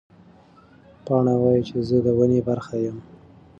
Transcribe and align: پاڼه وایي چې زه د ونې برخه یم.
پاڼه 1.05 1.33
وایي 1.41 1.61
چې 1.69 1.77
زه 1.87 1.97
د 2.05 2.07
ونې 2.17 2.41
برخه 2.49 2.75
یم. 2.85 2.97